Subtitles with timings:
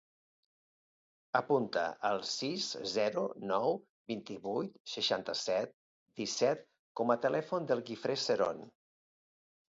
[1.39, 3.77] Apunta el sis, zero, nou,
[4.13, 5.77] vint-i-vuit, seixanta-set,
[6.23, 6.67] disset
[7.03, 8.67] com a telèfon del Guifré Seron.